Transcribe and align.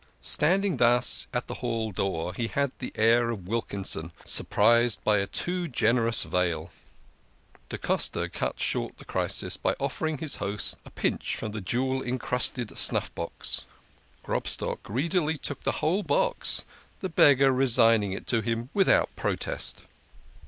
Standing 0.23 0.77
thus 0.77 1.27
at 1.31 1.45
the 1.45 1.53
hall 1.61 1.91
door, 1.91 2.33
he 2.33 2.47
had 2.47 2.71
the 2.79 2.91
air 2.95 3.29
of 3.29 3.47
Wilkin 3.47 3.83
son, 3.83 4.11
surprised 4.25 5.03
by 5.03 5.19
a 5.19 5.27
too 5.27 5.67
generous 5.67 6.23
vail. 6.23 6.71
Da 7.69 7.77
Costa 7.77 8.27
cut 8.27 8.59
short 8.59 8.97
the 8.97 9.05
crisis 9.05 9.57
by 9.57 9.75
offering 9.79 10.17
his 10.17 10.37
host 10.37 10.75
a 10.85 10.89
pinch 10.89 11.35
from 11.35 11.51
the 11.51 11.61
jewel 11.61 12.01
crusted 12.17 12.75
snuff 12.79 13.13
box. 13.13 13.65
Grobstock 14.23 14.81
greedily 14.81 15.37
took 15.37 15.61
the 15.61 15.73
whole 15.85 16.01
box, 16.01 16.65
the 17.01 17.07
beggar 17.09 17.51
resigning 17.51 18.11
it 18.11 18.25
to 18.25 18.41
him 18.41 18.71
without 18.73 19.15
pro 19.15 19.35
test. 19.35 19.85